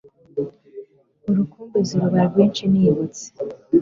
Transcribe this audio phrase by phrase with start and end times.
[1.29, 3.25] urukumbuzi ruba rwinshi, nibutse